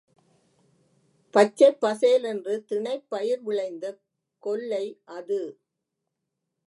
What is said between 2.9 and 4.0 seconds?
பயிர் விளைந்த